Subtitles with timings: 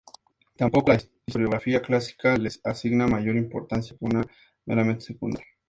[0.55, 4.25] Tampoco la historiografía clásica le asigna mayor importancia que una
[4.65, 5.45] meramente secundaria.